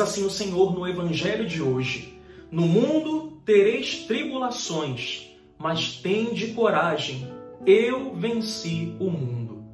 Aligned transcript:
assim 0.00 0.24
o 0.24 0.30
Senhor 0.30 0.74
no 0.74 0.86
Evangelho 0.86 1.46
de 1.46 1.62
hoje: 1.62 2.18
No 2.50 2.62
mundo 2.62 3.40
tereis 3.44 4.04
tribulações, 4.06 5.30
mas 5.58 5.96
tende 5.96 6.48
coragem, 6.48 7.28
eu 7.64 8.14
venci 8.14 8.94
o 8.98 9.10
mundo. 9.10 9.64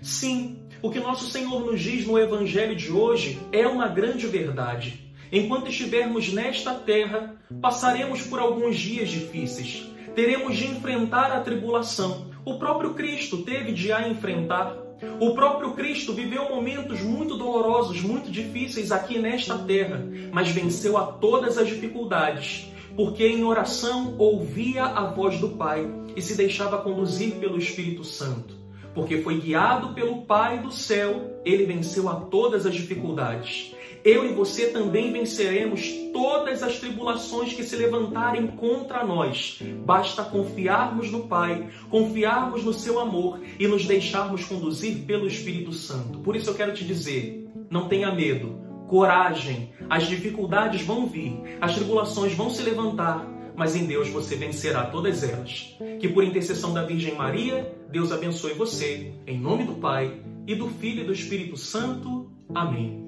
Sim, 0.00 0.58
o 0.80 0.90
que 0.90 1.00
nosso 1.00 1.28
Senhor 1.28 1.64
nos 1.64 1.80
diz 1.80 2.06
no 2.06 2.18
Evangelho 2.18 2.74
de 2.74 2.90
hoje 2.90 3.38
é 3.52 3.66
uma 3.66 3.88
grande 3.88 4.26
verdade. 4.26 5.12
Enquanto 5.30 5.68
estivermos 5.68 6.32
nesta 6.32 6.74
terra, 6.74 7.36
passaremos 7.60 8.22
por 8.22 8.38
alguns 8.38 8.76
dias 8.76 9.10
difíceis. 9.10 9.86
Teremos 10.14 10.56
de 10.56 10.66
enfrentar 10.66 11.30
a 11.30 11.40
tribulação. 11.40 12.30
O 12.44 12.58
próprio 12.58 12.94
Cristo 12.94 13.38
teve 13.38 13.72
de 13.72 13.92
a 13.92 14.08
enfrentar. 14.08 14.87
O 15.20 15.34
próprio 15.34 15.72
Cristo 15.72 16.12
viveu 16.12 16.48
momentos 16.48 17.00
muito 17.00 17.36
dolorosos, 17.36 18.02
muito 18.02 18.30
difíceis 18.30 18.90
aqui 18.90 19.18
nesta 19.18 19.56
terra, 19.58 20.04
mas 20.32 20.48
venceu 20.48 20.96
a 20.96 21.06
todas 21.06 21.56
as 21.56 21.68
dificuldades, 21.68 22.72
porque 22.96 23.26
em 23.26 23.44
oração 23.44 24.16
ouvia 24.18 24.84
a 24.84 25.06
voz 25.06 25.38
do 25.38 25.50
Pai 25.50 25.88
e 26.16 26.20
se 26.20 26.36
deixava 26.36 26.78
conduzir 26.78 27.36
pelo 27.36 27.58
Espírito 27.58 28.02
Santo. 28.02 28.57
Porque 28.98 29.22
foi 29.22 29.40
guiado 29.40 29.94
pelo 29.94 30.22
Pai 30.22 30.58
do 30.58 30.72
céu, 30.72 31.40
ele 31.44 31.64
venceu 31.64 32.08
a 32.08 32.16
todas 32.16 32.66
as 32.66 32.74
dificuldades 32.74 33.72
eu 34.04 34.24
e 34.24 34.32
você 34.32 34.68
também 34.68 35.12
venceremos 35.12 35.92
todas 36.12 36.62
as 36.62 36.78
tribulações 36.78 37.52
que 37.52 37.62
se 37.62 37.76
levantarem 37.76 38.46
contra 38.46 39.04
nós. 39.04 39.60
Basta 39.84 40.22
confiarmos 40.22 41.10
no 41.10 41.26
Pai, 41.26 41.68
confiarmos 41.90 42.64
no 42.64 42.72
seu 42.72 42.98
amor 42.98 43.40
e 43.58 43.66
nos 43.66 43.84
deixarmos 43.84 44.44
conduzir 44.44 45.04
pelo 45.04 45.26
Espírito 45.26 45.72
Santo. 45.72 46.20
Por 46.20 46.36
isso 46.36 46.48
eu 46.48 46.54
quero 46.54 46.72
te 46.72 46.84
dizer: 46.84 47.48
não 47.70 47.88
tenha 47.88 48.10
medo, 48.10 48.58
coragem. 48.88 49.72
As 49.90 50.06
dificuldades 50.06 50.82
vão 50.82 51.06
vir, 51.06 51.58
as 51.60 51.74
tribulações 51.74 52.34
vão 52.34 52.50
se 52.50 52.62
levantar, 52.62 53.26
mas 53.58 53.74
em 53.74 53.84
Deus 53.86 54.08
você 54.08 54.36
vencerá 54.36 54.86
todas 54.86 55.24
elas. 55.24 55.76
Que 55.98 56.08
por 56.08 56.22
intercessão 56.22 56.72
da 56.72 56.84
Virgem 56.84 57.16
Maria, 57.16 57.76
Deus 57.90 58.12
abençoe 58.12 58.52
você, 58.52 59.12
em 59.26 59.38
nome 59.38 59.64
do 59.64 59.74
Pai 59.74 60.22
e 60.46 60.54
do 60.54 60.68
Filho 60.68 61.02
e 61.02 61.04
do 61.04 61.12
Espírito 61.12 61.56
Santo. 61.56 62.30
Amém. 62.54 63.07